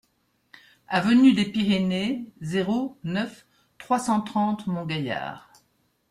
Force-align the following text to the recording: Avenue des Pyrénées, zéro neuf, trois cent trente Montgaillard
Avenue 0.87 1.33
des 1.33 1.45
Pyrénées, 1.45 2.25
zéro 2.41 2.97
neuf, 3.03 3.45
trois 3.77 3.99
cent 3.99 4.19
trente 4.19 4.65
Montgaillard 4.65 5.51